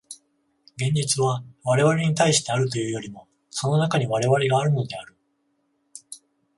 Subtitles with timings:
[0.77, 5.15] 現実は我々に対してあるというよりも、その中に我々があるのである。